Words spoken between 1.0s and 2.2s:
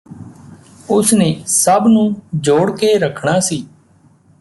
ਨੇ ਸਭ ਨੂੰ